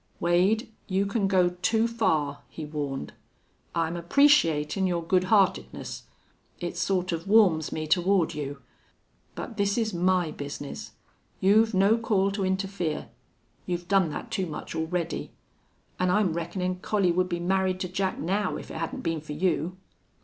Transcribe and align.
"Wade, 0.19 0.73
you 0.87 1.05
can 1.05 1.27
go 1.27 1.49
too 1.61 1.87
far," 1.87 2.39
he 2.49 2.65
warned. 2.65 3.13
"I'm 3.75 3.95
appreciatin' 3.95 4.87
your 4.87 5.03
good 5.03 5.25
heartedness. 5.25 6.05
It 6.59 6.75
sort 6.75 7.11
of 7.11 7.27
warms 7.27 7.71
me 7.71 7.85
toward 7.85 8.33
you.... 8.33 8.63
But 9.35 9.57
this 9.57 9.77
is 9.77 9.93
my 9.93 10.31
business. 10.31 10.93
You've 11.39 11.75
no 11.75 11.99
call 11.99 12.31
to 12.31 12.43
interfere. 12.43 13.09
You've 13.67 13.87
done 13.87 14.09
that 14.09 14.31
too 14.31 14.47
much 14.47 14.73
already. 14.73 15.33
An' 15.99 16.09
I'm 16.09 16.33
reckonin' 16.33 16.79
Collie 16.81 17.11
would 17.11 17.29
be 17.29 17.39
married 17.39 17.79
to 17.81 17.87
Jack 17.87 18.17
now 18.17 18.55
if 18.57 18.71
it 18.71 18.77
hadn't 18.77 19.01
been 19.01 19.21
for 19.21 19.33
you." 19.33 19.77